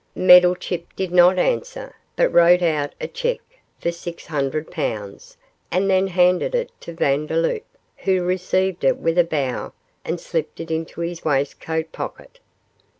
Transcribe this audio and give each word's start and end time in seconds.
Meddlechip 0.17 0.87
did 0.95 1.11
not 1.11 1.37
answer, 1.37 1.95
but 2.15 2.33
wrote 2.33 2.63
out 2.63 2.95
a 2.99 3.07
cheque 3.07 3.59
for 3.79 3.91
six 3.91 4.25
hundred 4.25 4.71
pounds, 4.71 5.37
and 5.69 5.91
then 5.91 6.07
handed 6.07 6.55
it 6.55 6.71
to 6.79 6.91
Vandeloup, 6.91 7.61
who 7.97 8.23
received 8.23 8.83
it 8.83 8.97
with 8.97 9.19
a 9.19 9.23
bow 9.23 9.73
and 10.03 10.19
slipped 10.19 10.59
it 10.59 10.71
into 10.71 11.01
his 11.01 11.23
waistcoat 11.23 11.91
pocket. 11.91 12.39